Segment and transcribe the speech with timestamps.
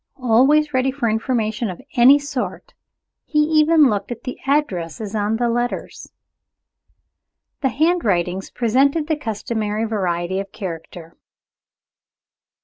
[0.19, 2.73] Always ready for information of any sort,
[3.23, 6.11] he even looked at the addresses on the letters.
[7.61, 11.15] The handwritings presented the customary variety of character.